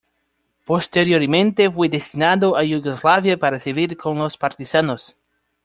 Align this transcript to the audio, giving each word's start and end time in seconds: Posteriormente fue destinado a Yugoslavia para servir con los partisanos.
Posteriormente 0.65 1.69
fue 1.69 1.87
destinado 1.87 2.55
a 2.57 2.63
Yugoslavia 2.63 3.37
para 3.37 3.59
servir 3.59 3.95
con 3.95 4.17
los 4.17 4.35
partisanos. 4.35 5.15